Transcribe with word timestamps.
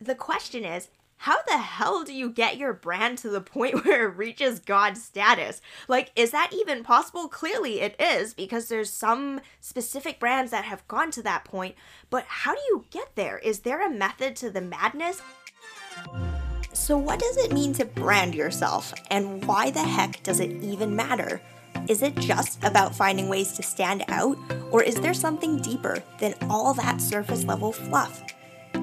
The 0.00 0.14
question 0.14 0.64
is, 0.64 0.88
how 1.18 1.36
the 1.46 1.58
hell 1.58 2.02
do 2.02 2.14
you 2.14 2.30
get 2.30 2.56
your 2.56 2.72
brand 2.72 3.18
to 3.18 3.28
the 3.28 3.42
point 3.42 3.84
where 3.84 4.08
it 4.08 4.16
reaches 4.16 4.58
God 4.58 4.96
status? 4.96 5.60
Like, 5.86 6.10
is 6.16 6.30
that 6.30 6.54
even 6.54 6.82
possible? 6.82 7.28
Clearly 7.28 7.82
it 7.82 7.94
is, 8.00 8.32
because 8.32 8.68
there's 8.68 8.90
some 8.90 9.42
specific 9.60 10.18
brands 10.18 10.50
that 10.52 10.64
have 10.64 10.88
gone 10.88 11.10
to 11.10 11.22
that 11.24 11.44
point. 11.44 11.74
But 12.08 12.24
how 12.26 12.54
do 12.54 12.60
you 12.68 12.86
get 12.90 13.14
there? 13.16 13.36
Is 13.38 13.60
there 13.60 13.86
a 13.86 13.90
method 13.90 14.34
to 14.36 14.50
the 14.50 14.62
madness? 14.62 15.20
So, 16.72 16.96
what 16.96 17.18
does 17.18 17.36
it 17.36 17.52
mean 17.52 17.74
to 17.74 17.84
brand 17.84 18.34
yourself? 18.34 18.94
And 19.10 19.44
why 19.44 19.70
the 19.70 19.82
heck 19.82 20.22
does 20.22 20.40
it 20.40 20.62
even 20.62 20.96
matter? 20.96 21.42
Is 21.88 22.00
it 22.02 22.14
just 22.14 22.64
about 22.64 22.94
finding 22.94 23.28
ways 23.28 23.52
to 23.52 23.62
stand 23.62 24.04
out? 24.08 24.38
Or 24.70 24.82
is 24.82 24.94
there 24.94 25.12
something 25.12 25.58
deeper 25.58 26.02
than 26.18 26.34
all 26.48 26.72
that 26.74 27.02
surface 27.02 27.44
level 27.44 27.72
fluff? 27.72 28.22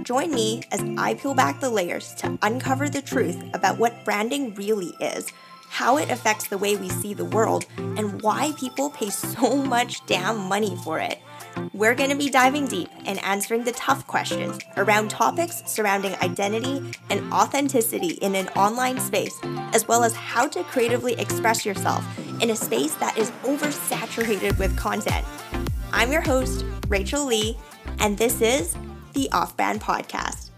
Join 0.04 0.32
me 0.32 0.64
as 0.72 0.84
I 0.98 1.16
peel 1.16 1.34
back 1.34 1.60
the 1.60 1.70
layers 1.70 2.14
to 2.16 2.38
uncover 2.42 2.90
the 2.90 3.02
truth 3.02 3.38
about 3.54 3.78
what 3.78 4.06
branding 4.06 4.54
really 4.56 4.94
is, 5.00 5.28
how 5.70 5.98
it 5.98 6.10
affects 6.10 6.48
the 6.48 6.58
way 6.58 6.76
we 6.76 6.90
see 6.90 7.14
the 7.14 7.26
world, 7.26 7.66
and 7.78 8.22
why 8.22 8.54
people 8.58 8.90
pay 8.90 9.10
so 9.10 9.56
much 9.64 10.06
damn 10.06 10.38
money 10.48 10.78
for 10.84 11.00
it. 11.00 11.20
We're 11.74 11.96
going 11.96 12.10
to 12.10 12.16
be 12.16 12.30
diving 12.30 12.68
deep 12.68 12.90
and 13.06 13.24
answering 13.24 13.64
the 13.64 13.72
tough 13.72 14.06
questions 14.08 14.60
around 14.78 15.10
topics 15.10 15.64
surrounding 15.66 16.16
identity 16.22 16.92
and 17.10 17.32
authenticity 17.34 18.12
in 18.22 18.36
an 18.36 18.48
online 18.50 19.00
space, 19.00 19.38
as 19.74 19.88
well 19.88 20.04
as 20.04 20.16
how 20.16 20.48
to 20.48 20.64
creatively 20.64 21.14
express 21.14 21.66
yourself 21.66 22.06
in 22.42 22.50
a 22.52 22.56
space 22.56 22.94
that 22.96 23.18
is 23.18 23.32
oversaturated 23.44 24.58
with 24.60 24.78
content. 24.78 25.26
I'm 25.92 26.12
your 26.12 26.22
host, 26.22 26.66
Rachel 26.88 27.26
Lee, 27.26 27.58
and 28.00 28.18
this 28.18 28.42
is 28.42 28.76
the 29.18 29.32
Off 29.32 29.58
Brand 29.58 29.82
Podcast. 29.82 30.52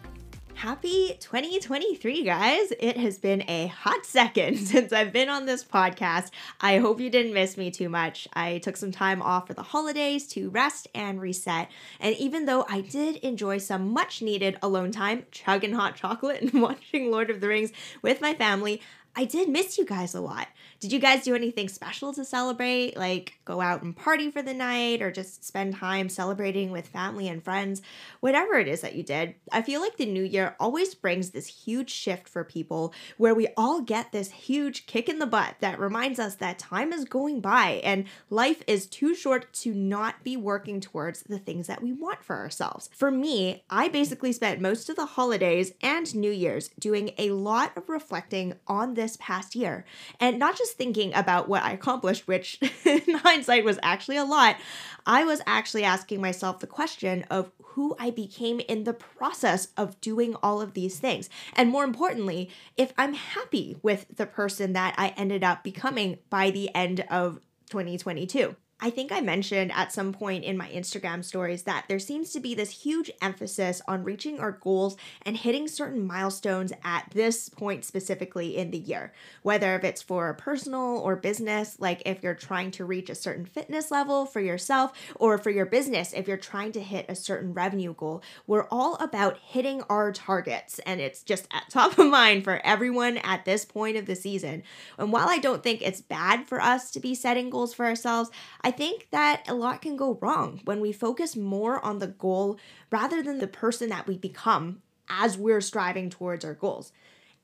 Happy 0.54 1.16
2023, 1.22 2.24
guys. 2.24 2.74
It 2.78 2.98
has 2.98 3.18
been 3.18 3.42
a 3.48 3.68
hot 3.68 4.06
second 4.06 4.58
since 4.58 4.92
I've 4.92 5.14
been 5.14 5.30
on 5.30 5.46
this 5.46 5.64
podcast. 5.64 6.32
I 6.60 6.80
hope 6.80 7.00
you 7.00 7.10
didn't 7.10 7.34
miss 7.34 7.56
me 7.56 7.72
too 7.72 7.88
much. 7.88 8.28
I 8.34 8.58
took 8.58 8.76
some 8.76 8.92
time 8.92 9.22
off 9.22 9.48
for 9.48 9.54
the 9.54 9.64
holidays 9.64 10.28
to 10.34 10.50
rest 10.50 10.90
and 10.94 11.22
reset. 11.22 11.72
And 12.02 12.18
even 12.18 12.48
though 12.48 12.66
I 12.68 12.82
did 12.82 13.16
enjoy 13.18 13.60
some 13.60 13.94
much 13.94 14.22
needed 14.22 14.58
alone 14.62 14.92
time, 14.92 15.24
chugging 15.32 15.72
hot 15.72 15.96
chocolate 15.96 16.42
and 16.54 16.62
watching 16.62 17.10
Lord 17.10 17.30
of 17.30 17.40
the 17.40 17.48
Rings 17.48 17.72
with 18.02 18.20
my 18.20 18.34
family, 18.34 18.82
I 19.20 19.26
did 19.26 19.50
miss 19.50 19.78
you 19.78 19.84
guys 19.84 20.16
a 20.16 20.22
lot. 20.22 20.48
Did 20.80 20.94
you 20.94 21.00
guys 21.00 21.26
do 21.26 21.36
anything 21.36 21.68
special 21.68 22.14
to 22.14 22.24
celebrate? 22.24 22.96
Like 22.96 23.38
go 23.44 23.60
out 23.60 23.84
and 23.84 23.94
party 23.94 24.32
for 24.32 24.42
the 24.42 24.54
night 24.54 25.02
or 25.02 25.12
just 25.12 25.44
spend 25.44 25.76
time 25.76 26.08
celebrating 26.08 26.72
with 26.72 26.88
family 26.88 27.28
and 27.28 27.44
friends? 27.44 27.82
Whatever 28.22 28.54
it 28.54 28.70
is 28.70 28.80
that 28.80 28.96
you 28.96 29.04
did, 29.04 29.36
I 29.52 29.62
feel 29.62 29.82
like 29.82 29.98
the 29.98 30.06
new 30.06 30.24
year 30.24 30.56
always 30.58 30.96
brings 30.96 31.32
this 31.32 31.48
huge 31.48 31.90
shift 31.90 32.30
for 32.30 32.46
people 32.46 32.94
where 33.18 33.36
we 33.36 33.50
all 33.58 33.82
get 33.82 34.14
this 34.14 34.32
huge 34.32 34.86
kick 34.86 35.10
in 35.10 35.20
the 35.20 35.26
butt 35.26 35.56
that 35.60 35.82
reminds 35.82 36.18
us 36.18 36.36
that 36.36 36.58
time 36.58 36.94
is 36.94 37.04
going 37.04 37.42
by 37.42 37.82
and 37.84 38.06
life 38.30 38.64
is 38.68 38.88
too 38.88 39.14
short 39.14 39.52
to 39.56 39.74
not 39.74 40.24
be 40.24 40.38
working 40.38 40.80
towards 40.80 41.24
the 41.24 41.40
things 41.40 41.68
that 41.68 41.84
we 41.84 41.92
want 41.92 42.24
for 42.24 42.38
ourselves. 42.38 42.90
For 42.94 43.12
me, 43.12 43.66
I 43.70 43.90
basically 43.90 44.32
spent 44.32 44.62
most 44.62 44.90
of 44.90 44.96
the 44.96 45.06
holidays 45.06 45.74
and 45.82 46.16
New 46.16 46.32
Year's 46.32 46.70
doing 46.80 47.12
a 47.18 47.32
lot 47.32 47.76
of 47.76 47.90
reflecting 47.90 48.54
on 48.66 48.94
this 48.94 49.09
past 49.18 49.56
year 49.56 49.86
and 50.20 50.40
not 50.40 50.58
just 50.58 50.74
thinking 50.78 51.14
about 51.14 51.48
what 51.48 51.64
I 51.64 51.74
accomplished, 51.74 52.28
which 52.28 52.60
in 52.86 53.16
hindsight 53.16 53.64
was 53.64 53.80
actually 53.84 54.18
a 54.18 54.26
lot, 54.26 54.58
I 55.06 55.24
was 55.24 55.42
actually 55.46 55.84
asking 55.84 56.22
myself 56.22 56.60
the 56.60 56.68
question 56.68 57.26
of 57.30 57.52
who 57.64 57.96
I 58.00 58.10
became 58.10 58.60
in 58.62 58.84
the 58.84 58.94
process 58.94 59.70
of 59.78 60.00
doing 60.02 60.36
all 60.44 60.62
of 60.62 60.74
these 60.74 61.00
things. 61.00 61.30
And 61.54 61.70
more 61.70 61.84
importantly, 61.84 62.50
if 62.78 62.94
I'm 62.98 63.14
happy 63.14 63.78
with 63.82 64.06
the 64.14 64.26
person 64.26 64.74
that 64.74 64.96
I 64.98 65.10
ended 65.10 65.44
up 65.44 65.64
becoming 65.64 66.18
by 66.30 66.52
the 66.52 66.74
end 66.76 67.06
of 67.10 67.40
2022. 67.70 68.56
I 68.82 68.90
think 68.90 69.12
I 69.12 69.20
mentioned 69.20 69.74
at 69.74 69.92
some 69.92 70.14
point 70.14 70.46
in 70.46 70.58
my 70.58 70.70
Instagram 70.70 71.24
stories 71.26 71.64
that 71.64 71.86
there 71.90 72.00
seems 72.00 72.32
to 72.32 72.40
be 72.40 72.56
this 72.56 72.70
huge 72.70 73.12
emphasis 73.22 73.82
on 73.88 74.06
reaching 74.06 74.40
our 74.40 74.54
goals 74.54 74.96
and 75.24 75.36
hitting 75.36 75.68
certain 75.68 76.08
milestones 76.08 76.72
at 76.84 77.10
this 77.14 77.50
point 77.50 77.84
specifically 77.84 78.56
in 78.56 78.72
the 78.72 78.78
year. 78.78 79.14
Whether 79.42 79.76
if 79.76 79.84
it's 79.84 80.02
for 80.02 80.34
personal 80.34 80.98
or 81.00 81.18
business, 81.18 81.76
like 81.80 82.02
if 82.06 82.24
you're 82.24 82.36
trying 82.36 82.72
to 82.72 82.86
reach 82.86 83.10
a 83.10 83.16
certain 83.16 83.46
fitness 83.46 83.92
level 83.92 84.26
for 84.26 84.40
yourself 84.40 84.94
or 85.16 85.38
for 85.38 85.50
your 85.50 85.66
business, 85.66 86.14
if 86.14 86.28
you're 86.28 86.38
trying 86.38 86.72
to 86.72 86.82
hit 86.82 87.06
a 87.10 87.16
certain 87.16 87.54
revenue 87.54 87.94
goal, 87.94 88.24
we're 88.48 88.68
all 88.72 88.96
about 88.96 89.38
hitting 89.40 89.84
our 89.90 90.14
targets. 90.14 90.80
And 90.80 91.02
it's 91.02 91.22
just 91.22 91.48
at 91.52 91.64
top 91.70 91.98
of 91.98 92.08
mind 92.08 92.46
for 92.46 92.62
everyone 92.64 93.18
at 93.18 93.44
this 93.44 93.66
point 93.66 93.98
of 93.98 94.06
the 94.06 94.16
season. 94.16 94.64
And 94.98 95.12
while 95.12 95.28
I 95.28 95.38
don't 95.38 95.64
think 95.64 95.82
it's 95.82 96.00
bad 96.00 96.48
for 96.48 96.62
us 96.62 96.92
to 96.92 97.02
be 97.02 97.14
setting 97.14 97.50
goals 97.50 97.74
for 97.74 97.86
ourselves, 97.86 98.30
I 98.62 98.69
think 98.72 99.08
that 99.12 99.44
a 99.48 99.54
lot 99.54 99.82
can 99.82 99.96
go 99.96 100.18
wrong 100.22 100.62
when 100.66 100.80
we 100.80 100.92
focus 100.92 101.36
more 101.36 101.84
on 101.84 102.00
the 102.00 102.08
goal 102.08 102.60
rather 102.92 103.22
than 103.22 103.40
the 103.40 103.48
person 103.48 103.90
that 103.90 104.08
we 104.08 104.18
become 104.18 104.82
as 105.10 105.38
we're 105.38 105.62
striving 105.62 106.10
towards 106.10 106.46
our 106.46 106.54
goals. 106.54 106.92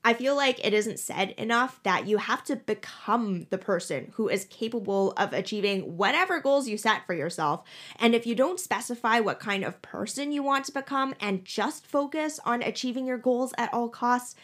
I 0.06 0.14
feel 0.14 0.36
like 0.36 0.64
it 0.64 0.72
isn't 0.72 1.00
said 1.00 1.30
enough 1.30 1.80
that 1.82 2.06
you 2.06 2.18
have 2.18 2.44
to 2.44 2.54
become 2.54 3.48
the 3.50 3.58
person 3.58 4.12
who 4.14 4.28
is 4.28 4.44
capable 4.44 5.12
of 5.16 5.32
achieving 5.32 5.96
whatever 5.96 6.40
goals 6.40 6.68
you 6.68 6.78
set 6.78 7.04
for 7.06 7.12
yourself. 7.12 7.64
And 7.98 8.14
if 8.14 8.24
you 8.24 8.36
don't 8.36 8.60
specify 8.60 9.18
what 9.18 9.40
kind 9.40 9.64
of 9.64 9.82
person 9.82 10.30
you 10.30 10.44
want 10.44 10.66
to 10.66 10.72
become 10.72 11.16
and 11.18 11.44
just 11.44 11.88
focus 11.88 12.38
on 12.44 12.62
achieving 12.62 13.04
your 13.04 13.18
goals 13.18 13.52
at 13.58 13.74
all 13.74 13.88
costs, 13.88 14.36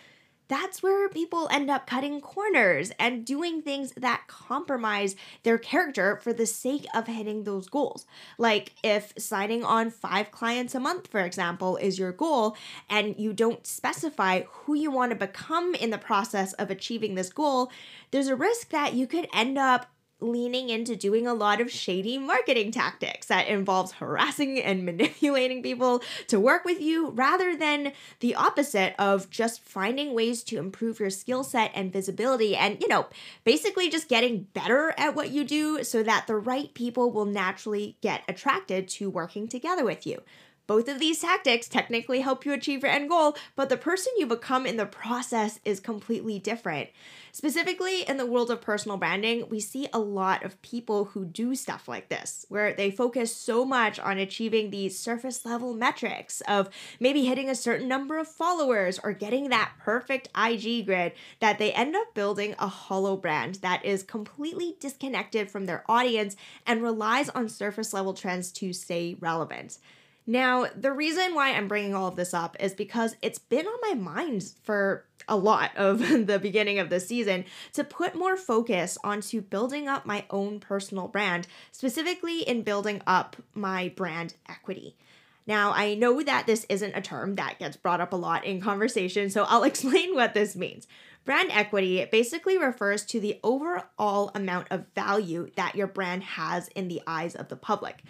that's 0.52 0.82
where 0.82 1.08
people 1.08 1.48
end 1.50 1.70
up 1.70 1.86
cutting 1.86 2.20
corners 2.20 2.92
and 2.98 3.24
doing 3.24 3.62
things 3.62 3.92
that 3.96 4.24
compromise 4.26 5.16
their 5.44 5.56
character 5.56 6.16
for 6.22 6.32
the 6.32 6.46
sake 6.46 6.86
of 6.94 7.06
hitting 7.06 7.44
those 7.44 7.68
goals. 7.68 8.04
Like 8.36 8.72
if 8.82 9.14
signing 9.16 9.64
on 9.64 9.90
five 9.90 10.30
clients 10.30 10.74
a 10.74 10.80
month, 10.80 11.06
for 11.08 11.20
example, 11.20 11.76
is 11.76 11.98
your 11.98 12.12
goal, 12.12 12.56
and 12.90 13.14
you 13.18 13.32
don't 13.32 13.66
specify 13.66 14.42
who 14.50 14.74
you 14.74 14.90
want 14.90 15.10
to 15.10 15.16
become 15.16 15.74
in 15.74 15.90
the 15.90 15.98
process 15.98 16.52
of 16.54 16.70
achieving 16.70 17.14
this 17.14 17.32
goal, 17.32 17.70
there's 18.10 18.28
a 18.28 18.36
risk 18.36 18.70
that 18.70 18.94
you 18.94 19.06
could 19.06 19.28
end 19.32 19.56
up 19.56 19.86
leaning 20.22 20.70
into 20.70 20.96
doing 20.96 21.26
a 21.26 21.34
lot 21.34 21.60
of 21.60 21.70
shady 21.70 22.16
marketing 22.18 22.70
tactics 22.70 23.26
that 23.26 23.48
involves 23.48 23.92
harassing 23.92 24.60
and 24.60 24.84
manipulating 24.86 25.62
people 25.62 26.02
to 26.28 26.38
work 26.38 26.64
with 26.64 26.80
you 26.80 27.10
rather 27.10 27.56
than 27.56 27.92
the 28.20 28.34
opposite 28.34 28.94
of 28.98 29.28
just 29.30 29.60
finding 29.62 30.14
ways 30.14 30.42
to 30.42 30.58
improve 30.58 31.00
your 31.00 31.10
skill 31.10 31.44
set 31.44 31.70
and 31.74 31.92
visibility 31.92 32.56
and 32.56 32.80
you 32.80 32.88
know 32.88 33.06
basically 33.44 33.88
just 33.90 34.08
getting 34.08 34.46
better 34.54 34.94
at 34.96 35.14
what 35.14 35.30
you 35.30 35.44
do 35.44 35.82
so 35.84 36.02
that 36.02 36.26
the 36.26 36.36
right 36.36 36.72
people 36.74 37.10
will 37.10 37.24
naturally 37.24 37.96
get 38.00 38.22
attracted 38.28 38.88
to 38.88 39.10
working 39.10 39.48
together 39.48 39.84
with 39.84 40.06
you 40.06 40.22
both 40.66 40.88
of 40.88 40.98
these 40.98 41.20
tactics 41.20 41.68
technically 41.68 42.20
help 42.20 42.46
you 42.46 42.52
achieve 42.52 42.82
your 42.82 42.92
end 42.92 43.08
goal, 43.08 43.36
but 43.56 43.68
the 43.68 43.76
person 43.76 44.12
you 44.16 44.26
become 44.26 44.66
in 44.66 44.76
the 44.76 44.86
process 44.86 45.58
is 45.64 45.80
completely 45.80 46.38
different. 46.38 46.88
Specifically, 47.34 48.02
in 48.02 48.18
the 48.18 48.26
world 48.26 48.50
of 48.50 48.60
personal 48.60 48.98
branding, 48.98 49.48
we 49.48 49.58
see 49.58 49.88
a 49.92 49.98
lot 49.98 50.44
of 50.44 50.60
people 50.60 51.06
who 51.06 51.24
do 51.24 51.54
stuff 51.54 51.88
like 51.88 52.10
this, 52.10 52.44
where 52.50 52.74
they 52.74 52.90
focus 52.90 53.34
so 53.34 53.64
much 53.64 53.98
on 53.98 54.18
achieving 54.18 54.70
these 54.70 54.98
surface 54.98 55.44
level 55.46 55.72
metrics 55.72 56.42
of 56.42 56.68
maybe 57.00 57.24
hitting 57.24 57.48
a 57.48 57.54
certain 57.54 57.88
number 57.88 58.18
of 58.18 58.28
followers 58.28 59.00
or 59.02 59.12
getting 59.12 59.48
that 59.48 59.72
perfect 59.78 60.28
IG 60.36 60.84
grid 60.84 61.12
that 61.40 61.58
they 61.58 61.72
end 61.72 61.96
up 61.96 62.14
building 62.14 62.54
a 62.58 62.68
hollow 62.68 63.16
brand 63.16 63.56
that 63.56 63.84
is 63.84 64.02
completely 64.02 64.76
disconnected 64.78 65.50
from 65.50 65.64
their 65.64 65.84
audience 65.88 66.36
and 66.66 66.82
relies 66.82 67.30
on 67.30 67.48
surface 67.48 67.94
level 67.94 68.12
trends 68.12 68.52
to 68.52 68.72
stay 68.74 69.16
relevant. 69.20 69.78
Now, 70.26 70.66
the 70.76 70.92
reason 70.92 71.34
why 71.34 71.50
I'm 71.50 71.68
bringing 71.68 71.94
all 71.94 72.08
of 72.08 72.16
this 72.16 72.32
up 72.32 72.56
is 72.60 72.74
because 72.74 73.16
it's 73.22 73.38
been 73.40 73.66
on 73.66 73.78
my 73.82 73.94
mind 73.94 74.52
for 74.62 75.04
a 75.28 75.36
lot 75.36 75.76
of 75.76 75.98
the 76.26 76.38
beginning 76.38 76.78
of 76.78 76.90
the 76.90 77.00
season 77.00 77.44
to 77.72 77.84
put 77.84 78.14
more 78.14 78.36
focus 78.36 78.96
onto 79.02 79.40
building 79.40 79.88
up 79.88 80.06
my 80.06 80.24
own 80.30 80.60
personal 80.60 81.08
brand, 81.08 81.46
specifically 81.72 82.42
in 82.42 82.62
building 82.62 83.02
up 83.06 83.36
my 83.54 83.88
brand 83.96 84.34
equity. 84.48 84.96
Now, 85.44 85.72
I 85.72 85.94
know 85.94 86.22
that 86.22 86.46
this 86.46 86.66
isn't 86.68 86.94
a 86.94 87.00
term 87.00 87.34
that 87.34 87.58
gets 87.58 87.76
brought 87.76 88.00
up 88.00 88.12
a 88.12 88.16
lot 88.16 88.44
in 88.44 88.60
conversation, 88.60 89.28
so 89.28 89.44
I'll 89.48 89.64
explain 89.64 90.14
what 90.14 90.34
this 90.34 90.54
means. 90.54 90.86
Brand 91.24 91.50
equity 91.52 92.04
basically 92.10 92.58
refers 92.58 93.04
to 93.06 93.20
the 93.20 93.38
overall 93.44 94.32
amount 94.34 94.68
of 94.70 94.86
value 94.94 95.50
that 95.56 95.76
your 95.76 95.86
brand 95.86 96.24
has 96.24 96.68
in 96.68 96.88
the 96.88 97.00
eyes 97.06 97.36
of 97.36 97.48
the 97.48 97.56
public. 97.56 98.02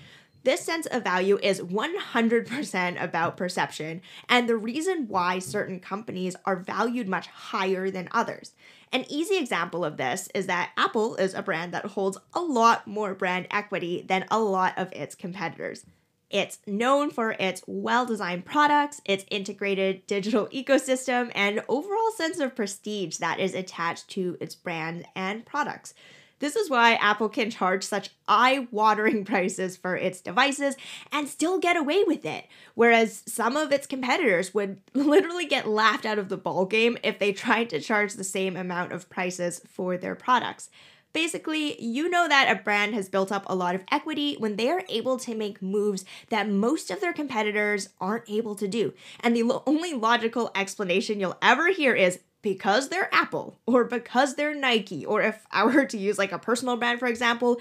This 0.44 0.60
sense 0.60 0.86
of 0.86 1.04
value 1.04 1.38
is 1.42 1.60
100% 1.60 3.02
about 3.02 3.36
perception 3.36 4.02
and 4.28 4.48
the 4.48 4.56
reason 4.56 5.06
why 5.06 5.38
certain 5.38 5.78
companies 5.78 6.34
are 6.44 6.56
valued 6.56 7.08
much 7.08 7.28
higher 7.28 7.90
than 7.90 8.08
others. 8.10 8.52
An 8.92 9.04
easy 9.08 9.36
example 9.36 9.84
of 9.84 9.96
this 9.96 10.28
is 10.34 10.46
that 10.46 10.72
Apple 10.76 11.14
is 11.16 11.34
a 11.34 11.42
brand 11.42 11.72
that 11.72 11.86
holds 11.86 12.18
a 12.34 12.40
lot 12.40 12.86
more 12.86 13.14
brand 13.14 13.46
equity 13.50 14.04
than 14.06 14.26
a 14.30 14.40
lot 14.40 14.76
of 14.76 14.92
its 14.92 15.14
competitors. 15.14 15.86
It's 16.28 16.58
known 16.66 17.10
for 17.10 17.32
its 17.38 17.62
well 17.66 18.06
designed 18.06 18.46
products, 18.46 19.00
its 19.04 19.24
integrated 19.30 20.06
digital 20.06 20.46
ecosystem, 20.48 21.30
and 21.34 21.62
overall 21.68 22.10
sense 22.16 22.40
of 22.40 22.56
prestige 22.56 23.18
that 23.18 23.38
is 23.38 23.54
attached 23.54 24.08
to 24.10 24.38
its 24.40 24.54
brand 24.54 25.06
and 25.14 25.44
products. 25.44 25.92
This 26.42 26.56
is 26.56 26.68
why 26.68 26.94
Apple 26.94 27.28
can 27.28 27.50
charge 27.50 27.84
such 27.84 28.10
eye 28.26 28.66
watering 28.72 29.24
prices 29.32 29.76
for 29.76 29.96
its 29.96 30.20
devices 30.20 30.74
and 31.12 31.28
still 31.28 31.60
get 31.60 31.76
away 31.76 32.02
with 32.02 32.26
it, 32.26 32.48
whereas 32.74 33.22
some 33.28 33.56
of 33.56 33.70
its 33.70 33.86
competitors 33.86 34.52
would 34.52 34.80
literally 34.92 35.46
get 35.46 35.68
laughed 35.68 36.04
out 36.04 36.18
of 36.18 36.28
the 36.28 36.36
ballgame 36.36 36.98
if 37.04 37.20
they 37.20 37.32
tried 37.32 37.70
to 37.70 37.80
charge 37.80 38.14
the 38.14 38.24
same 38.24 38.56
amount 38.56 38.90
of 38.90 39.08
prices 39.08 39.60
for 39.68 39.96
their 39.96 40.16
products. 40.16 40.68
Basically, 41.12 41.80
you 41.80 42.08
know 42.08 42.26
that 42.26 42.50
a 42.50 42.60
brand 42.60 42.94
has 42.94 43.08
built 43.08 43.30
up 43.30 43.44
a 43.46 43.54
lot 43.54 43.76
of 43.76 43.84
equity 43.92 44.34
when 44.36 44.56
they 44.56 44.68
are 44.68 44.82
able 44.88 45.18
to 45.18 45.36
make 45.36 45.62
moves 45.62 46.04
that 46.30 46.48
most 46.48 46.90
of 46.90 47.00
their 47.00 47.12
competitors 47.12 47.90
aren't 48.00 48.28
able 48.28 48.56
to 48.56 48.66
do. 48.66 48.94
And 49.20 49.36
the 49.36 49.44
lo- 49.44 49.62
only 49.64 49.92
logical 49.92 50.50
explanation 50.56 51.20
you'll 51.20 51.38
ever 51.40 51.68
hear 51.68 51.94
is 51.94 52.18
because 52.42 52.88
they're 52.88 53.12
Apple 53.14 53.58
or 53.66 53.84
because 53.84 54.34
they're 54.34 54.54
Nike, 54.54 55.06
or 55.06 55.22
if 55.22 55.46
I 55.50 55.64
were 55.64 55.86
to 55.86 55.98
use 55.98 56.18
like 56.18 56.32
a 56.32 56.38
personal 56.38 56.76
brand, 56.76 56.98
for 56.98 57.06
example, 57.06 57.60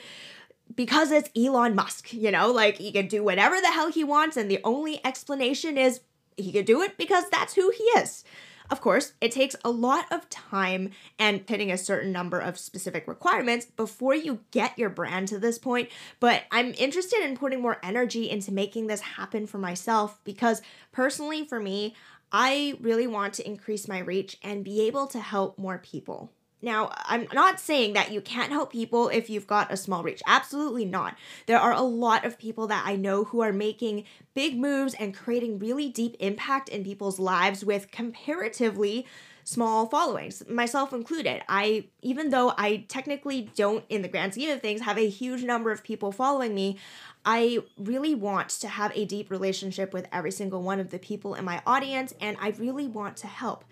because 0.76 1.12
it's 1.12 1.30
Elon 1.36 1.76
Musk, 1.76 2.14
you 2.14 2.32
know, 2.32 2.52
like 2.52 2.78
he 2.78 2.92
can 2.92 3.08
do 3.08 3.24
whatever 3.24 3.60
the 3.62 3.72
hell 3.72 3.92
he 3.92 4.04
wants, 4.04 4.38
and 4.38 4.50
the 4.50 4.60
only 4.64 5.04
explanation 5.06 5.78
is 5.78 6.02
he 6.38 6.52
can 6.52 6.66
do 6.66 6.82
it 6.82 6.98
because 6.98 7.30
that's 7.30 7.54
who 7.54 7.72
he 7.72 7.84
is. 8.00 8.24
Of 8.72 8.80
course, 8.80 9.12
it 9.20 9.34
takes 9.34 9.58
a 9.66 9.70
lot 9.70 10.06
of 10.12 10.30
time 10.30 10.92
and 11.20 11.44
hitting 11.46 11.74
a 11.74 11.78
certain 11.78 12.14
number 12.14 12.40
of 12.40 12.58
specific 12.58 13.06
requirements 13.06 13.66
before 13.66 14.16
you 14.16 14.40
get 14.52 14.80
your 14.80 14.90
brand 14.90 15.28
to 15.28 15.40
this 15.40 15.60
point, 15.60 15.90
but 16.22 16.44
I'm 16.52 16.74
interested 16.78 17.22
in 17.22 17.36
putting 17.36 17.62
more 17.62 17.80
energy 17.84 18.30
into 18.30 18.54
making 18.54 18.88
this 18.88 19.02
happen 19.02 19.46
for 19.46 19.58
myself 19.58 20.22
because 20.24 20.62
personally, 20.94 21.46
for 21.46 21.60
me, 21.60 21.96
I 22.32 22.78
really 22.80 23.08
want 23.08 23.34
to 23.36 23.48
increase 23.48 23.88
my 23.88 24.00
reach 24.00 24.38
and 24.42 24.64
be 24.64 24.88
able 24.88 25.08
to 25.08 25.20
help 25.20 25.58
more 25.58 25.78
people. 25.78 26.32
Now, 26.62 26.92
I'm 27.06 27.28
not 27.34 27.60
saying 27.60 27.94
that 27.94 28.12
you 28.12 28.22
can't 28.22 28.52
help 28.52 28.72
people 28.72 29.10
if 29.10 29.30
you've 29.30 29.48
got 29.48 29.72
a 29.72 29.78
small 29.78 30.04
reach. 30.04 30.22
Absolutely 30.28 30.86
not. 30.86 31.18
There 31.48 31.60
are 31.60 31.74
a 31.74 31.82
lot 31.82 32.24
of 32.24 32.38
people 32.38 32.68
that 32.68 32.84
I 32.86 32.96
know 32.96 33.24
who 33.24 33.42
are 33.42 33.54
making 33.54 34.06
big 34.34 34.58
moves 34.58 34.94
and 34.94 35.16
creating 35.16 35.60
really 35.60 35.90
deep 35.90 36.16
impact 36.20 36.70
in 36.70 36.84
people's 36.84 37.20
lives 37.20 37.66
with 37.66 37.92
comparatively 37.92 39.08
small 39.44 39.88
followings, 39.88 40.44
myself 40.48 40.94
included. 40.94 41.42
I 41.50 41.86
even 42.02 42.30
though 42.30 42.54
I 42.58 42.86
technically 42.88 43.50
don't 43.56 43.84
in 43.90 44.04
the 44.04 44.08
grand 44.08 44.34
scheme 44.34 44.52
of 44.52 44.62
things 44.62 44.82
have 44.82 44.98
a 44.98 45.10
huge 45.10 45.44
number 45.44 45.72
of 45.72 45.84
people 45.84 46.12
following 46.12 46.54
me, 46.54 46.78
I 47.26 47.60
really 47.78 48.16
want 48.16 48.50
to 48.50 48.68
have 48.68 48.92
a 48.96 49.06
deep 49.06 49.32
relationship 49.32 49.94
with 49.94 50.08
every 50.12 50.32
single 50.32 50.62
one 50.62 50.80
of 50.80 50.92
the 50.92 51.00
people 51.00 51.34
in 51.34 51.44
my 51.44 51.62
audience, 51.66 52.14
and 52.22 52.38
I 52.40 52.50
really 52.52 52.88
want 52.88 53.18
to 53.18 53.28
help. 53.28 53.66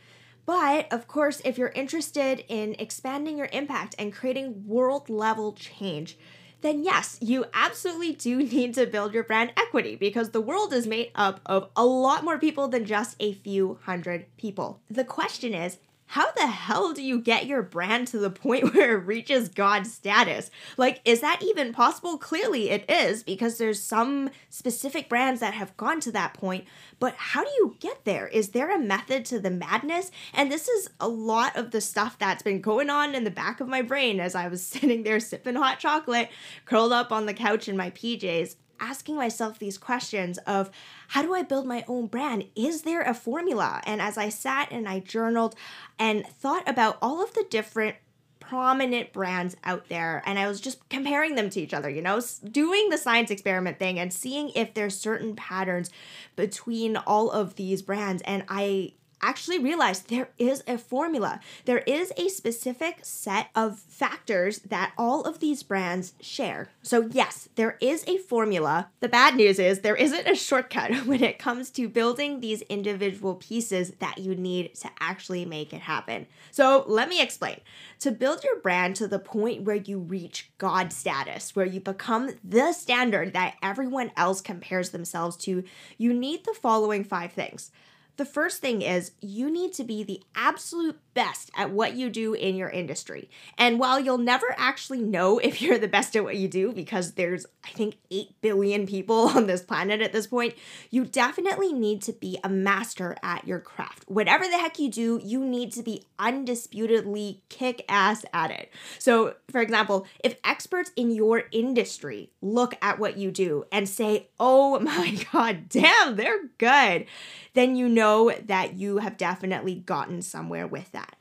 But 0.50 0.92
of 0.92 1.08
course, 1.08 1.44
if 1.46 1.60
you're 1.60 1.68
interested 1.76 2.44
in 2.48 2.76
expanding 2.80 3.38
your 3.38 3.50
impact 3.54 3.94
and 4.00 4.12
creating 4.12 4.66
world 4.66 5.08
level 5.08 5.54
change, 5.54 6.18
then 6.62 6.84
yes, 6.84 7.20
you 7.22 7.46
absolutely 7.54 8.14
do 8.14 8.38
need 8.44 8.74
to 8.74 8.88
build 8.88 9.14
your 9.14 9.24
brand 9.24 9.54
equity 9.56 9.96
because 9.96 10.32
the 10.32 10.42
world 10.42 10.74
is 10.74 10.88
made 10.88 11.12
up 11.14 11.40
of 11.46 11.70
a 11.76 11.86
lot 11.86 12.24
more 12.24 12.40
people 12.40 12.68
than 12.68 12.84
just 12.84 13.16
a 13.20 13.34
few 13.34 13.78
hundred 13.84 14.26
people. 14.38 14.82
The 14.90 15.04
question 15.04 15.54
is, 15.54 15.78
how 16.10 16.32
the 16.32 16.48
hell 16.48 16.92
do 16.92 17.04
you 17.04 17.22
get 17.22 17.46
your 17.46 17.62
brand 17.62 18.08
to 18.08 18.18
the 18.18 18.32
point 18.32 18.74
where 18.74 18.98
it 18.98 19.06
reaches 19.06 19.48
God 19.48 19.86
status? 19.86 20.50
Like, 20.76 21.02
is 21.06 21.22
that 21.22 21.44
even 21.44 21.72
possible? 21.72 22.18
Clearly, 22.18 22.72
it 22.72 22.90
is 22.90 23.22
because 23.22 23.60
there's 23.60 23.80
some 23.80 24.32
specific 24.50 25.08
brands 25.08 25.40
that 25.42 25.54
have 25.54 25.78
gone 25.78 26.00
to 26.02 26.12
that 26.14 26.34
point. 26.34 26.66
But 27.00 27.14
how 27.16 27.44
do 27.44 27.50
you 27.52 27.76
get 27.80 28.06
there? 28.06 28.28
Is 28.28 28.50
there 28.50 28.76
a 28.76 28.80
method 28.80 29.24
to 29.26 29.40
the 29.40 29.52
madness? 29.52 30.10
And 30.34 30.52
this 30.52 30.68
is 30.68 30.90
a 31.00 31.08
lot 31.08 31.56
of 31.56 31.70
the 31.70 31.80
stuff 31.80 32.18
that's 32.18 32.42
been 32.42 32.60
going 32.60 32.90
on 32.90 33.14
in 33.14 33.24
the 33.24 33.30
back 33.30 33.62
of 33.62 33.68
my 33.68 33.84
brain 33.84 34.20
as 34.20 34.34
I 34.34 34.48
was 34.48 34.64
sitting 34.66 35.04
there 35.04 35.20
sipping 35.20 35.56
hot 35.56 35.78
chocolate, 35.78 36.30
curled 36.66 36.92
up 36.92 37.12
on 37.12 37.28
the 37.28 37.36
couch 37.36 37.70
in 37.70 37.78
my 37.78 37.92
PJs 37.92 38.56
asking 38.80 39.16
myself 39.16 39.60
these 39.60 39.78
questions 39.78 40.38
of 40.40 40.70
how 41.10 41.22
do 41.22 41.34
I 41.34 41.44
build 41.44 41.66
my 41.66 41.84
own 41.88 42.08
brand? 42.08 42.46
Is 42.56 42.84
there 42.84 43.02
a 43.02 43.14
formula? 43.14 43.82
And 43.86 44.02
as 44.02 44.18
I 44.18 44.30
sat 44.30 44.72
and 44.72 44.88
I 44.88 45.00
journaled 45.00 45.56
and 45.98 46.26
thought 46.26 46.68
about 46.68 46.98
all 47.02 47.24
of 47.24 47.34
the 47.34 47.46
different 47.50 47.96
prominent 48.40 49.14
brands 49.14 49.56
out 49.64 49.90
there 49.90 50.24
and 50.26 50.40
I 50.40 50.48
was 50.48 50.60
just 50.60 50.88
comparing 50.90 51.36
them 51.36 51.52
to 51.52 51.62
each 51.62 51.74
other, 51.74 51.90
you 51.90 52.02
know, 52.02 52.20
doing 52.52 52.90
the 52.90 52.98
science 52.98 53.30
experiment 53.30 53.78
thing 53.78 54.00
and 54.00 54.12
seeing 54.12 54.50
if 54.56 54.74
there's 54.74 54.98
certain 54.98 55.36
patterns 55.36 55.92
between 56.36 56.98
all 56.98 57.30
of 57.30 57.56
these 57.56 57.84
brands 57.84 58.24
and 58.24 58.44
I 58.50 58.94
actually 59.22 59.60
realized 59.60 60.10
there 60.10 60.30
is 60.38 60.64
a 60.68 60.78
formula. 60.78 61.40
There 61.66 61.80
is 61.80 62.12
a 62.18 62.30
specific 62.30 63.00
set 63.04 63.48
of 63.56 63.80
factors 63.80 64.60
that 64.60 64.94
all 64.98 65.24
of 65.24 65.40
these 65.40 65.64
brands 65.64 66.14
share. 66.22 66.70
So, 66.82 67.10
yes, 67.12 67.50
there 67.56 67.78
is 67.82 68.04
a 68.08 68.18
formula. 68.18 68.90
The 69.00 69.10
bad 69.10 69.36
news 69.36 69.60
is 69.60 69.80
there 69.80 69.96
isn't 69.96 70.28
a 70.28 70.36
shortcut 70.36 70.92
when 71.06 71.24
it 71.24 71.40
comes 71.40 71.70
to 71.72 71.90
building 71.90 72.40
these 72.40 72.62
individual 72.64 73.36
pieces 73.36 73.94
that 74.00 74.18
you 74.18 74.36
need 74.36 74.76
to 74.76 74.90
actually 75.00 75.46
make 75.46 75.74
it 75.74 75.82
happen. 75.82 76.28
So, 76.52 76.84
let 76.88 77.10
me 77.10 77.22
explain. 77.22 77.60
To 78.00 78.12
build 78.12 78.44
your 78.44 78.60
brand 78.60 78.96
to 78.98 79.08
the 79.08 79.20
point 79.20 79.64
where 79.64 79.76
you 79.76 80.00
reach 80.00 80.50
God 80.58 80.94
status, 80.94 81.56
where 81.56 81.66
you 81.66 81.80
become 81.82 82.32
the 82.44 82.72
standard 82.74 83.34
that 83.34 83.56
everyone 83.62 84.12
else 84.16 84.42
compares 84.42 84.92
themselves 84.92 85.36
to, 85.38 85.64
you 85.98 86.14
need 86.14 86.46
the 86.46 86.54
following 86.54 87.04
five 87.04 87.34
things. 87.34 87.72
The 88.20 88.26
first 88.26 88.60
thing 88.60 88.82
is 88.82 89.14
you 89.22 89.50
need 89.50 89.72
to 89.76 89.86
be 89.86 90.04
the 90.04 90.22
absolute 90.36 91.00
best 91.14 91.52
at 91.56 91.72
what 91.72 91.96
you 91.96 92.10
do 92.10 92.34
in 92.34 92.58
your 92.58 92.68
industry. 92.68 93.30
And 93.58 93.80
while 93.80 93.98
you'll 93.98 94.18
never 94.18 94.54
actually 94.58 95.00
know 95.00 95.40
if 95.40 95.62
you're 95.62 95.78
the 95.78 95.88
best 95.88 96.18
at 96.18 96.26
what 96.26 96.36
you 96.36 96.50
do, 96.50 96.74
because 96.74 97.14
there's, 97.14 97.46
I 97.64 97.70
think, 97.70 97.96
8 98.12 98.42
billion 98.42 98.86
people 98.88 99.30
on 99.36 99.48
this 99.48 99.62
planet 99.62 100.02
at 100.02 100.12
this 100.12 100.28
point, 100.28 100.56
you 100.90 101.06
definitely 101.06 101.72
need 101.72 102.02
to 102.04 102.12
be 102.12 102.38
a 102.44 102.50
master 102.50 103.16
at 103.24 103.48
your 103.48 103.62
craft. 103.62 104.04
Whatever 104.10 104.44
the 104.44 104.58
heck 104.58 104.80
you 104.80 104.92
do, 104.92 105.22
you 105.24 105.46
need 105.46 105.72
to 105.74 105.82
be 105.82 106.04
undisputedly 106.20 107.42
kick 107.48 107.86
ass 107.88 108.26
at 108.34 108.52
it. 108.52 108.70
So, 108.98 109.36
for 109.50 109.62
example, 109.62 110.06
if 110.26 110.36
experts 110.44 110.92
in 110.98 111.12
your 111.12 111.44
industry 111.54 112.32
look 112.42 112.76
at 112.82 113.00
what 113.00 113.16
you 113.16 113.32
do 113.32 113.64
and 113.72 113.88
say, 113.88 114.28
oh 114.42 114.78
my 114.82 115.18
God, 115.32 115.70
damn, 115.70 116.18
they're 116.18 116.50
good 116.58 117.06
then 117.54 117.76
you 117.76 117.90
know 117.90 118.32
that 118.46 118.76
you 118.76 118.98
have 118.98 119.18
definitely 119.18 119.76
gotten 119.76 120.22
somewhere 120.22 120.68
with 120.68 120.92
that. 120.92 121.16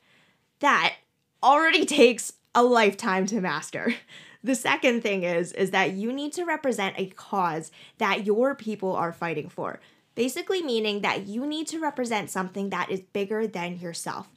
That 0.60 0.96
already 1.42 1.84
takes 2.00 2.32
a 2.54 2.62
lifetime 2.62 3.26
to 3.26 3.40
master. 3.40 3.94
The 4.42 4.54
second 4.54 5.02
thing 5.02 5.24
is 5.24 5.52
is 5.52 5.72
that 5.72 5.94
you 5.94 6.12
need 6.12 6.32
to 6.34 6.44
represent 6.44 6.94
a 6.96 7.06
cause 7.06 7.72
that 7.98 8.24
your 8.24 8.54
people 8.54 8.94
are 8.94 9.12
fighting 9.12 9.48
for. 9.48 9.80
Basically 10.14 10.62
meaning 10.62 11.00
that 11.00 11.26
you 11.26 11.44
need 11.44 11.66
to 11.68 11.80
represent 11.80 12.30
something 12.30 12.70
that 12.70 12.88
is 12.88 13.00
bigger 13.00 13.48
than 13.48 13.80
yourself. 13.80 14.28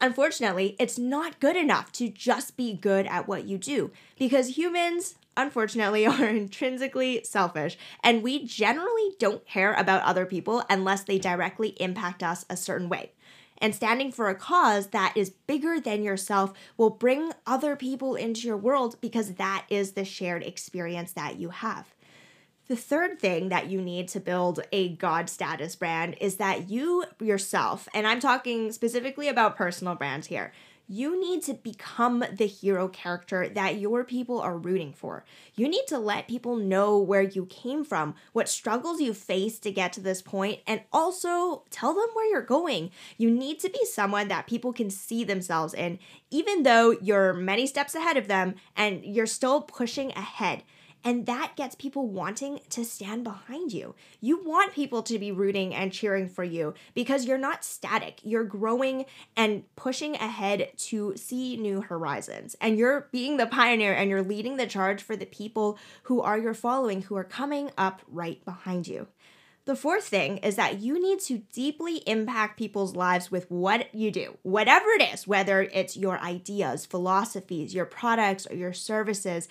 Unfortunately, 0.00 0.76
it's 0.78 0.98
not 0.98 1.40
good 1.40 1.56
enough 1.56 1.92
to 1.92 2.08
just 2.08 2.56
be 2.56 2.72
good 2.72 3.06
at 3.06 3.28
what 3.28 3.44
you 3.44 3.58
do 3.58 3.90
because 4.18 4.56
humans 4.56 5.16
unfortunately, 5.42 6.06
are 6.06 6.28
intrinsically 6.28 7.22
selfish, 7.24 7.78
and 8.02 8.22
we 8.22 8.44
generally 8.44 9.12
don't 9.18 9.46
care 9.46 9.74
about 9.74 10.02
other 10.02 10.26
people 10.26 10.64
unless 10.70 11.04
they 11.04 11.18
directly 11.18 11.70
impact 11.80 12.22
us 12.22 12.44
a 12.48 12.56
certain 12.56 12.88
way. 12.88 13.12
And 13.58 13.74
standing 13.74 14.10
for 14.10 14.28
a 14.28 14.34
cause 14.34 14.88
that 14.88 15.12
is 15.14 15.30
bigger 15.30 15.78
than 15.78 16.02
yourself 16.02 16.52
will 16.78 16.90
bring 16.90 17.32
other 17.46 17.76
people 17.76 18.14
into 18.14 18.46
your 18.46 18.56
world 18.56 18.96
because 19.00 19.34
that 19.34 19.66
is 19.68 19.92
the 19.92 20.04
shared 20.04 20.42
experience 20.42 21.12
that 21.12 21.38
you 21.38 21.50
have. 21.50 21.92
The 22.68 22.76
third 22.76 23.18
thing 23.18 23.48
that 23.48 23.68
you 23.68 23.82
need 23.82 24.06
to 24.10 24.20
build 24.20 24.60
a 24.70 24.90
God 24.90 25.28
status 25.28 25.74
brand 25.74 26.16
is 26.20 26.36
that 26.36 26.70
you 26.70 27.04
yourself, 27.20 27.88
and 27.92 28.06
I'm 28.06 28.20
talking 28.20 28.70
specifically 28.70 29.26
about 29.26 29.56
personal 29.56 29.96
brands 29.96 30.28
here, 30.28 30.52
you 30.92 31.20
need 31.20 31.40
to 31.40 31.54
become 31.54 32.24
the 32.32 32.48
hero 32.48 32.88
character 32.88 33.48
that 33.48 33.78
your 33.78 34.02
people 34.02 34.40
are 34.40 34.58
rooting 34.58 34.92
for. 34.92 35.24
You 35.54 35.68
need 35.68 35.86
to 35.86 36.00
let 36.00 36.26
people 36.26 36.56
know 36.56 36.98
where 36.98 37.22
you 37.22 37.46
came 37.46 37.84
from, 37.84 38.16
what 38.32 38.48
struggles 38.48 39.00
you 39.00 39.14
faced 39.14 39.62
to 39.62 39.70
get 39.70 39.92
to 39.92 40.00
this 40.00 40.20
point, 40.20 40.58
and 40.66 40.80
also 40.92 41.62
tell 41.70 41.94
them 41.94 42.08
where 42.14 42.28
you're 42.28 42.42
going. 42.42 42.90
You 43.16 43.30
need 43.30 43.60
to 43.60 43.70
be 43.70 43.84
someone 43.84 44.26
that 44.28 44.48
people 44.48 44.72
can 44.72 44.90
see 44.90 45.22
themselves 45.22 45.74
in, 45.74 46.00
even 46.28 46.64
though 46.64 46.90
you're 47.00 47.34
many 47.34 47.68
steps 47.68 47.94
ahead 47.94 48.16
of 48.16 48.26
them 48.26 48.56
and 48.76 49.04
you're 49.04 49.26
still 49.26 49.60
pushing 49.60 50.10
ahead. 50.16 50.64
And 51.02 51.26
that 51.26 51.52
gets 51.56 51.74
people 51.74 52.08
wanting 52.08 52.60
to 52.70 52.84
stand 52.84 53.24
behind 53.24 53.72
you. 53.72 53.94
You 54.20 54.42
want 54.44 54.74
people 54.74 55.02
to 55.04 55.18
be 55.18 55.32
rooting 55.32 55.74
and 55.74 55.92
cheering 55.92 56.28
for 56.28 56.44
you 56.44 56.74
because 56.94 57.24
you're 57.24 57.38
not 57.38 57.64
static. 57.64 58.20
You're 58.22 58.44
growing 58.44 59.06
and 59.36 59.64
pushing 59.76 60.14
ahead 60.16 60.70
to 60.76 61.16
see 61.16 61.56
new 61.56 61.80
horizons. 61.80 62.54
And 62.60 62.78
you're 62.78 63.08
being 63.12 63.38
the 63.38 63.46
pioneer 63.46 63.94
and 63.94 64.10
you're 64.10 64.22
leading 64.22 64.56
the 64.56 64.66
charge 64.66 65.02
for 65.02 65.16
the 65.16 65.26
people 65.26 65.78
who 66.04 66.20
are 66.20 66.38
your 66.38 66.54
following, 66.54 67.02
who 67.02 67.16
are 67.16 67.24
coming 67.24 67.70
up 67.78 68.02
right 68.06 68.44
behind 68.44 68.86
you. 68.86 69.08
The 69.66 69.76
fourth 69.76 70.04
thing 70.04 70.38
is 70.38 70.56
that 70.56 70.80
you 70.80 71.00
need 71.00 71.20
to 71.20 71.42
deeply 71.52 71.98
impact 72.06 72.58
people's 72.58 72.96
lives 72.96 73.30
with 73.30 73.50
what 73.50 73.94
you 73.94 74.10
do, 74.10 74.38
whatever 74.42 74.88
it 74.88 75.02
is, 75.12 75.28
whether 75.28 75.62
it's 75.62 75.96
your 75.96 76.18
ideas, 76.18 76.86
philosophies, 76.86 77.74
your 77.74 77.84
products, 77.84 78.46
or 78.50 78.56
your 78.56 78.72
services. 78.72 79.48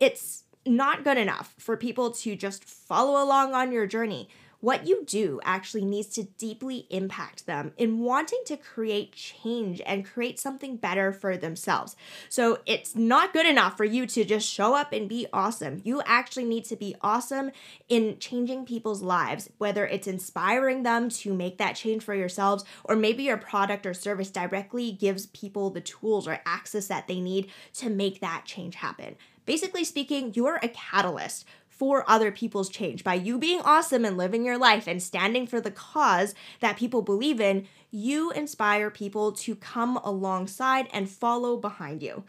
It's 0.00 0.44
not 0.70 1.04
good 1.04 1.18
enough 1.18 1.54
for 1.58 1.76
people 1.76 2.10
to 2.10 2.36
just 2.36 2.64
follow 2.64 3.22
along 3.22 3.52
on 3.54 3.72
your 3.72 3.86
journey 3.86 4.28
what 4.60 4.86
you 4.86 5.04
do 5.04 5.40
actually 5.42 5.84
needs 5.84 6.08
to 6.08 6.24
deeply 6.24 6.86
impact 6.90 7.46
them 7.46 7.72
in 7.76 7.98
wanting 8.00 8.40
to 8.44 8.56
create 8.56 9.12
change 9.12 9.80
and 9.86 10.04
create 10.04 10.38
something 10.38 10.76
better 10.76 11.12
for 11.12 11.36
themselves. 11.36 11.96
So 12.28 12.58
it's 12.66 12.94
not 12.94 13.32
good 13.32 13.46
enough 13.46 13.76
for 13.76 13.84
you 13.84 14.06
to 14.06 14.24
just 14.24 14.48
show 14.48 14.74
up 14.74 14.92
and 14.92 15.08
be 15.08 15.26
awesome. 15.32 15.80
You 15.82 16.02
actually 16.04 16.44
need 16.44 16.64
to 16.66 16.76
be 16.76 16.94
awesome 17.00 17.50
in 17.88 18.18
changing 18.18 18.66
people's 18.66 19.02
lives, 19.02 19.48
whether 19.58 19.86
it's 19.86 20.06
inspiring 20.06 20.82
them 20.82 21.08
to 21.08 21.32
make 21.32 21.58
that 21.58 21.76
change 21.76 22.02
for 22.02 22.14
yourselves, 22.14 22.64
or 22.84 22.96
maybe 22.96 23.22
your 23.22 23.38
product 23.38 23.86
or 23.86 23.94
service 23.94 24.30
directly 24.30 24.92
gives 24.92 25.26
people 25.26 25.70
the 25.70 25.80
tools 25.80 26.28
or 26.28 26.40
access 26.44 26.86
that 26.88 27.08
they 27.08 27.20
need 27.20 27.50
to 27.74 27.88
make 27.88 28.20
that 28.20 28.44
change 28.44 28.74
happen. 28.76 29.16
Basically 29.50 29.82
speaking, 29.82 30.30
you're 30.36 30.60
a 30.62 30.68
catalyst 30.68 31.44
for 31.66 32.08
other 32.08 32.30
people's 32.30 32.68
change. 32.68 33.02
By 33.02 33.14
you 33.14 33.36
being 33.36 33.60
awesome 33.62 34.04
and 34.04 34.16
living 34.16 34.44
your 34.44 34.56
life 34.56 34.86
and 34.86 35.02
standing 35.02 35.44
for 35.44 35.60
the 35.60 35.72
cause 35.72 36.36
that 36.60 36.76
people 36.76 37.02
believe 37.02 37.40
in, 37.40 37.66
you 37.90 38.30
inspire 38.30 38.90
people 38.90 39.32
to 39.32 39.56
come 39.56 39.96
alongside 40.04 40.86
and 40.92 41.10
follow 41.10 41.56
behind 41.56 42.00
you. 42.00 42.22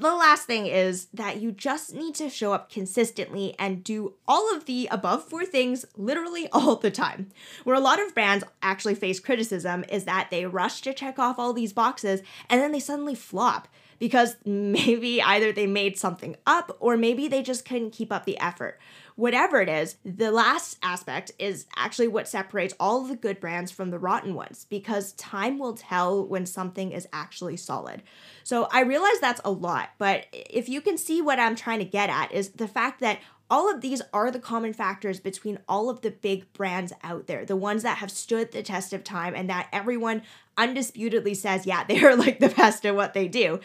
The 0.00 0.14
last 0.14 0.46
thing 0.46 0.66
is 0.66 1.08
that 1.12 1.38
you 1.38 1.52
just 1.52 1.92
need 1.92 2.14
to 2.14 2.30
show 2.30 2.54
up 2.54 2.70
consistently 2.70 3.54
and 3.58 3.84
do 3.84 4.14
all 4.26 4.56
of 4.56 4.64
the 4.64 4.88
above 4.90 5.22
four 5.22 5.44
things 5.44 5.84
literally 5.98 6.48
all 6.52 6.76
the 6.76 6.90
time. 6.90 7.28
Where 7.64 7.76
a 7.76 7.80
lot 7.80 8.00
of 8.00 8.14
brands 8.14 8.42
actually 8.62 8.94
face 8.94 9.20
criticism 9.20 9.84
is 9.90 10.04
that 10.04 10.30
they 10.30 10.46
rush 10.46 10.80
to 10.80 10.94
check 10.94 11.18
off 11.18 11.38
all 11.38 11.52
these 11.52 11.74
boxes 11.74 12.22
and 12.48 12.58
then 12.58 12.72
they 12.72 12.80
suddenly 12.80 13.14
flop 13.14 13.68
because 13.98 14.36
maybe 14.44 15.22
either 15.22 15.52
they 15.52 15.66
made 15.66 15.98
something 15.98 16.36
up 16.46 16.76
or 16.80 16.96
maybe 16.96 17.28
they 17.28 17.42
just 17.42 17.64
couldn't 17.64 17.92
keep 17.92 18.12
up 18.12 18.24
the 18.24 18.38
effort. 18.38 18.78
Whatever 19.16 19.60
it 19.60 19.68
is, 19.68 19.96
the 20.04 20.32
last 20.32 20.76
aspect 20.82 21.30
is 21.38 21.66
actually 21.76 22.08
what 22.08 22.26
separates 22.26 22.74
all 22.80 23.04
the 23.04 23.14
good 23.14 23.38
brands 23.38 23.70
from 23.70 23.90
the 23.90 23.98
rotten 23.98 24.34
ones 24.34 24.66
because 24.68 25.12
time 25.12 25.58
will 25.58 25.74
tell 25.74 26.26
when 26.26 26.46
something 26.46 26.90
is 26.90 27.06
actually 27.12 27.56
solid. 27.56 28.02
So 28.42 28.66
I 28.72 28.80
realize 28.80 29.20
that's 29.20 29.40
a 29.44 29.52
lot, 29.52 29.90
but 29.98 30.26
if 30.32 30.68
you 30.68 30.80
can 30.80 30.98
see 30.98 31.22
what 31.22 31.38
I'm 31.38 31.54
trying 31.54 31.78
to 31.78 31.84
get 31.84 32.10
at, 32.10 32.32
is 32.32 32.50
the 32.50 32.66
fact 32.66 33.00
that 33.00 33.20
all 33.50 33.72
of 33.72 33.80
these 33.80 34.02
are 34.12 34.30
the 34.30 34.38
common 34.38 34.72
factors 34.72 35.20
between 35.20 35.58
all 35.68 35.90
of 35.90 36.00
the 36.00 36.10
big 36.10 36.50
brands 36.52 36.92
out 37.02 37.26
there, 37.26 37.44
the 37.44 37.56
ones 37.56 37.82
that 37.82 37.98
have 37.98 38.10
stood 38.10 38.52
the 38.52 38.62
test 38.62 38.92
of 38.92 39.04
time 39.04 39.34
and 39.34 39.50
that 39.50 39.68
everyone 39.72 40.22
undisputedly 40.56 41.34
says, 41.34 41.66
yeah, 41.66 41.84
they're 41.88 42.16
like 42.16 42.40
the 42.40 42.48
best 42.48 42.86
at 42.86 42.94
what 42.94 43.14
they 43.14 43.28
do. 43.28 43.60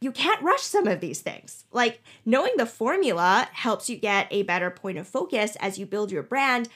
You 0.00 0.12
can't 0.12 0.42
rush 0.42 0.62
some 0.62 0.86
of 0.86 1.00
these 1.00 1.20
things. 1.20 1.64
Like 1.72 2.00
knowing 2.24 2.52
the 2.56 2.66
formula 2.66 3.48
helps 3.52 3.90
you 3.90 3.96
get 3.96 4.28
a 4.30 4.44
better 4.44 4.70
point 4.70 4.96
of 4.96 5.08
focus 5.08 5.56
as 5.56 5.76
you 5.76 5.86
build 5.86 6.12
your 6.12 6.22
brand, 6.22 6.68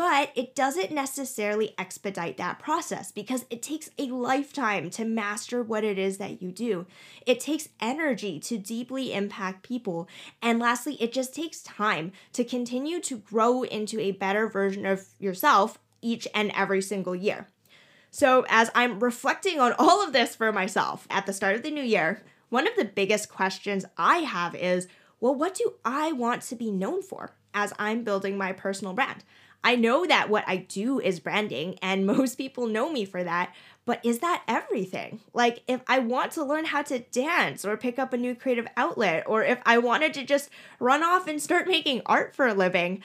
but 0.00 0.32
it 0.34 0.54
doesn't 0.54 0.90
necessarily 0.90 1.74
expedite 1.76 2.38
that 2.38 2.58
process 2.58 3.12
because 3.12 3.44
it 3.50 3.60
takes 3.60 3.90
a 3.98 4.06
lifetime 4.06 4.88
to 4.88 5.04
master 5.04 5.62
what 5.62 5.84
it 5.84 5.98
is 5.98 6.16
that 6.16 6.40
you 6.40 6.50
do. 6.50 6.86
It 7.26 7.38
takes 7.38 7.68
energy 7.80 8.40
to 8.40 8.56
deeply 8.56 9.12
impact 9.12 9.62
people. 9.62 10.08
And 10.40 10.58
lastly, 10.58 10.94
it 11.02 11.12
just 11.12 11.34
takes 11.34 11.60
time 11.60 12.12
to 12.32 12.44
continue 12.44 12.98
to 13.00 13.18
grow 13.18 13.62
into 13.62 14.00
a 14.00 14.12
better 14.12 14.48
version 14.48 14.86
of 14.86 15.04
yourself 15.18 15.78
each 16.00 16.26
and 16.34 16.50
every 16.54 16.80
single 16.80 17.14
year. 17.14 17.48
So, 18.10 18.46
as 18.48 18.70
I'm 18.74 19.00
reflecting 19.00 19.60
on 19.60 19.74
all 19.78 20.02
of 20.02 20.14
this 20.14 20.34
for 20.34 20.50
myself 20.50 21.06
at 21.10 21.26
the 21.26 21.34
start 21.34 21.56
of 21.56 21.62
the 21.62 21.70
new 21.70 21.84
year, 21.84 22.22
one 22.48 22.66
of 22.66 22.74
the 22.74 22.86
biggest 22.86 23.28
questions 23.28 23.84
I 23.98 24.20
have 24.20 24.54
is 24.54 24.88
well, 25.20 25.34
what 25.34 25.54
do 25.54 25.74
I 25.84 26.12
want 26.12 26.40
to 26.44 26.56
be 26.56 26.70
known 26.70 27.02
for 27.02 27.32
as 27.52 27.74
I'm 27.78 28.02
building 28.02 28.38
my 28.38 28.52
personal 28.52 28.94
brand? 28.94 29.24
I 29.62 29.76
know 29.76 30.06
that 30.06 30.30
what 30.30 30.44
I 30.46 30.56
do 30.56 31.00
is 31.00 31.20
branding, 31.20 31.78
and 31.82 32.06
most 32.18 32.36
people 32.36 32.66
know 32.66 32.90
me 32.90 33.04
for 33.04 33.22
that. 33.22 33.54
But 33.84 34.04
is 34.04 34.20
that 34.20 34.42
everything? 34.46 35.20
Like, 35.32 35.62
if 35.66 35.80
I 35.88 35.98
want 35.98 36.32
to 36.32 36.44
learn 36.44 36.66
how 36.66 36.82
to 36.82 37.00
dance 37.00 37.64
or 37.64 37.76
pick 37.76 37.98
up 37.98 38.12
a 38.12 38.18
new 38.18 38.34
creative 38.34 38.68
outlet, 38.76 39.24
or 39.26 39.42
if 39.42 39.58
I 39.64 39.78
wanted 39.78 40.14
to 40.14 40.24
just 40.24 40.50
run 40.78 41.02
off 41.02 41.26
and 41.26 41.42
start 41.42 41.66
making 41.68 42.02
art 42.06 42.34
for 42.34 42.46
a 42.46 42.54
living, 42.54 43.02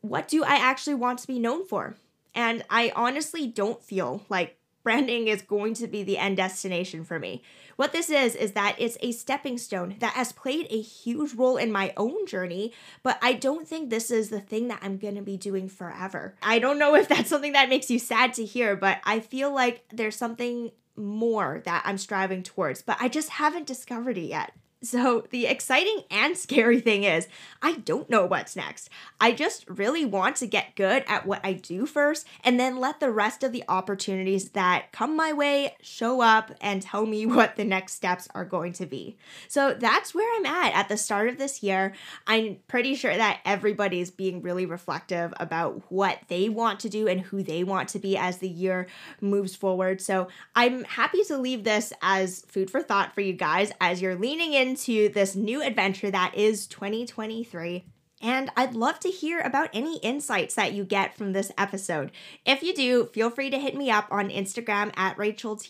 what 0.00 0.28
do 0.28 0.44
I 0.44 0.56
actually 0.56 0.94
want 0.94 1.20
to 1.20 1.26
be 1.26 1.38
known 1.38 1.64
for? 1.64 1.96
And 2.34 2.64
I 2.68 2.92
honestly 2.96 3.46
don't 3.46 3.82
feel 3.82 4.22
like 4.28 4.58
branding 4.84 5.26
is 5.26 5.42
going 5.42 5.74
to 5.74 5.88
be 5.88 6.04
the 6.04 6.18
end 6.18 6.36
destination 6.36 7.02
for 7.02 7.18
me. 7.18 7.42
What 7.74 7.92
this 7.92 8.08
is, 8.08 8.36
is 8.36 8.52
that 8.52 8.76
it's 8.78 8.96
a 9.00 9.10
stepping 9.10 9.58
stone 9.58 9.96
that 9.98 10.12
has 10.12 10.30
played 10.30 10.68
a 10.70 10.80
huge 10.80 11.34
role 11.34 11.56
in 11.56 11.72
my 11.72 11.92
own 11.96 12.26
journey, 12.26 12.72
but 13.02 13.18
I 13.20 13.32
don't 13.32 13.66
think 13.66 13.90
this 13.90 14.12
is 14.12 14.28
the 14.28 14.40
thing 14.40 14.68
that 14.68 14.78
I'm 14.82 14.98
gonna 14.98 15.22
be 15.22 15.36
doing 15.36 15.68
forever. 15.68 16.36
I 16.40 16.60
don't 16.60 16.78
know 16.78 16.94
if 16.94 17.08
that's 17.08 17.30
something 17.30 17.54
that 17.54 17.68
makes 17.68 17.90
you 17.90 17.98
sad 17.98 18.34
to 18.34 18.44
hear, 18.44 18.76
but 18.76 19.00
I 19.02 19.18
feel 19.18 19.52
like 19.52 19.84
there's 19.92 20.14
something 20.14 20.70
more 20.96 21.60
that 21.64 21.82
I'm 21.84 21.98
striving 21.98 22.44
towards, 22.44 22.82
but 22.82 22.96
I 23.00 23.08
just 23.08 23.30
haven't 23.30 23.66
discovered 23.66 24.16
it 24.18 24.28
yet. 24.28 24.52
So, 24.84 25.24
the 25.30 25.46
exciting 25.46 26.02
and 26.10 26.36
scary 26.36 26.78
thing 26.78 27.04
is, 27.04 27.26
I 27.62 27.76
don't 27.76 28.10
know 28.10 28.26
what's 28.26 28.54
next. 28.54 28.90
I 29.18 29.32
just 29.32 29.64
really 29.68 30.04
want 30.04 30.36
to 30.36 30.46
get 30.46 30.76
good 30.76 31.04
at 31.08 31.24
what 31.24 31.40
I 31.42 31.54
do 31.54 31.86
first 31.86 32.26
and 32.44 32.60
then 32.60 32.76
let 32.78 33.00
the 33.00 33.10
rest 33.10 33.42
of 33.42 33.52
the 33.52 33.64
opportunities 33.66 34.50
that 34.50 34.92
come 34.92 35.16
my 35.16 35.32
way 35.32 35.74
show 35.80 36.20
up 36.20 36.52
and 36.60 36.82
tell 36.82 37.06
me 37.06 37.24
what 37.34 37.56
the 37.56 37.64
next 37.64 37.94
steps 37.94 38.28
are 38.34 38.44
going 38.44 38.74
to 38.74 38.84
be. 38.84 39.16
So, 39.48 39.72
that's 39.72 40.14
where 40.14 40.30
I'm 40.36 40.44
at 40.44 40.74
at 40.74 40.88
the 40.90 40.98
start 40.98 41.30
of 41.30 41.38
this 41.38 41.62
year. 41.62 41.94
I'm 42.26 42.58
pretty 42.68 42.94
sure 42.94 43.16
that 43.16 43.40
everybody's 43.46 44.10
being 44.10 44.42
really 44.42 44.66
reflective 44.66 45.32
about 45.40 45.90
what 45.90 46.18
they 46.28 46.50
want 46.50 46.80
to 46.80 46.90
do 46.90 47.08
and 47.08 47.22
who 47.22 47.42
they 47.42 47.64
want 47.64 47.88
to 47.90 47.98
be 47.98 48.18
as 48.18 48.38
the 48.38 48.48
year 48.48 48.86
moves 49.22 49.56
forward. 49.56 50.02
So, 50.02 50.28
I'm 50.54 50.84
happy 50.84 51.24
to 51.24 51.38
leave 51.38 51.64
this 51.64 51.94
as 52.02 52.42
food 52.48 52.70
for 52.70 52.82
thought 52.82 53.14
for 53.14 53.22
you 53.22 53.32
guys 53.32 53.72
as 53.80 54.02
you're 54.02 54.16
leaning 54.16 54.52
in 54.52 54.73
into 54.74 55.08
this 55.08 55.36
new 55.36 55.62
adventure 55.62 56.10
that 56.10 56.34
is 56.34 56.66
2023. 56.66 57.84
And 58.20 58.50
I'd 58.56 58.74
love 58.74 58.98
to 59.00 59.08
hear 59.08 59.38
about 59.38 59.70
any 59.72 59.98
insights 59.98 60.56
that 60.56 60.72
you 60.72 60.82
get 60.84 61.16
from 61.16 61.32
this 61.32 61.52
episode. 61.56 62.10
If 62.44 62.64
you 62.64 62.74
do, 62.74 63.06
feel 63.06 63.30
free 63.30 63.50
to 63.50 63.58
hit 63.58 63.76
me 63.76 63.92
up 63.92 64.08
on 64.10 64.30
Instagram 64.30 64.90
at 64.96 65.16
Rachel 65.16 65.60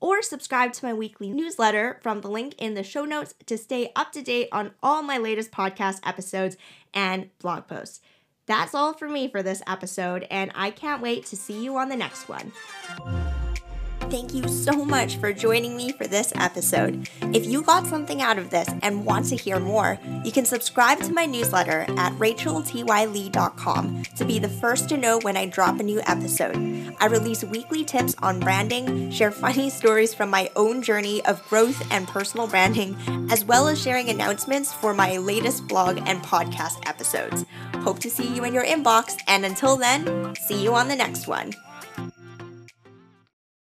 or 0.00 0.20
subscribe 0.20 0.74
to 0.74 0.84
my 0.84 0.92
weekly 0.92 1.30
newsletter 1.30 1.98
from 2.02 2.20
the 2.20 2.28
link 2.28 2.54
in 2.58 2.74
the 2.74 2.82
show 2.82 3.06
notes 3.06 3.34
to 3.46 3.56
stay 3.56 3.90
up 3.96 4.12
to 4.12 4.20
date 4.20 4.48
on 4.52 4.72
all 4.82 5.02
my 5.02 5.16
latest 5.16 5.50
podcast 5.50 6.00
episodes 6.04 6.58
and 6.92 7.30
blog 7.38 7.68
posts. 7.68 8.00
That's 8.44 8.74
all 8.74 8.92
for 8.92 9.08
me 9.08 9.28
for 9.28 9.42
this 9.42 9.62
episode, 9.66 10.26
and 10.30 10.50
I 10.54 10.72
can't 10.72 11.00
wait 11.00 11.24
to 11.26 11.36
see 11.36 11.64
you 11.64 11.78
on 11.78 11.88
the 11.88 11.96
next 11.96 12.28
one. 12.28 12.52
Thank 14.10 14.34
you 14.34 14.48
so 14.48 14.84
much 14.84 15.18
for 15.18 15.32
joining 15.32 15.76
me 15.76 15.92
for 15.92 16.04
this 16.04 16.32
episode. 16.34 17.08
If 17.32 17.46
you 17.46 17.62
got 17.62 17.86
something 17.86 18.20
out 18.20 18.38
of 18.38 18.50
this 18.50 18.68
and 18.82 19.06
want 19.06 19.26
to 19.26 19.36
hear 19.36 19.60
more, 19.60 20.00
you 20.24 20.32
can 20.32 20.44
subscribe 20.44 20.98
to 21.02 21.12
my 21.12 21.26
newsletter 21.26 21.86
at 21.96 22.12
racheltylee.com 22.14 24.02
to 24.16 24.24
be 24.24 24.40
the 24.40 24.48
first 24.48 24.88
to 24.88 24.96
know 24.96 25.20
when 25.20 25.36
I 25.36 25.46
drop 25.46 25.78
a 25.78 25.84
new 25.84 26.00
episode. 26.08 26.56
I 26.98 27.06
release 27.06 27.44
weekly 27.44 27.84
tips 27.84 28.16
on 28.18 28.40
branding, 28.40 29.12
share 29.12 29.30
funny 29.30 29.70
stories 29.80 30.12
from 30.12 30.28
my 30.28 30.50
own 30.56 30.82
journey 30.82 31.24
of 31.24 31.48
growth 31.48 31.80
and 31.92 32.08
personal 32.08 32.48
branding, 32.48 32.96
as 33.30 33.44
well 33.44 33.68
as 33.68 33.80
sharing 33.80 34.08
announcements 34.08 34.72
for 34.72 34.92
my 34.92 35.18
latest 35.18 35.68
blog 35.68 35.98
and 36.06 36.20
podcast 36.24 36.84
episodes. 36.84 37.46
Hope 37.76 38.00
to 38.00 38.10
see 38.10 38.26
you 38.26 38.42
in 38.42 38.54
your 38.54 38.64
inbox, 38.64 39.22
and 39.28 39.44
until 39.44 39.76
then, 39.76 40.34
see 40.34 40.60
you 40.60 40.74
on 40.74 40.88
the 40.88 40.96
next 40.96 41.28
one. 41.28 41.52